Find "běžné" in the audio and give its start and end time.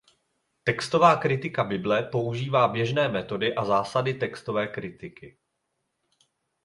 2.67-3.07